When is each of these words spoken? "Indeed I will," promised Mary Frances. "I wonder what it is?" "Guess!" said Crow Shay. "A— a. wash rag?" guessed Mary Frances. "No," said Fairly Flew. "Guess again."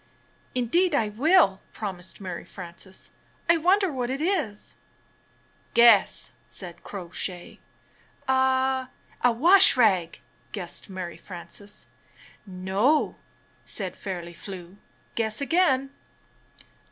"Indeed 0.55 0.95
I 0.95 1.09
will," 1.09 1.61
promised 1.73 2.19
Mary 2.19 2.43
Frances. 2.43 3.11
"I 3.47 3.57
wonder 3.57 3.91
what 3.91 4.09
it 4.09 4.19
is?" 4.19 4.73
"Guess!" 5.75 6.33
said 6.47 6.83
Crow 6.83 7.11
Shay. 7.11 7.59
"A— 8.27 8.89
a. 9.23 9.31
wash 9.31 9.77
rag?" 9.77 10.19
guessed 10.53 10.89
Mary 10.89 11.17
Frances. 11.17 11.85
"No," 12.47 13.17
said 13.63 13.95
Fairly 13.95 14.33
Flew. 14.33 14.77
"Guess 15.13 15.39
again." 15.39 15.91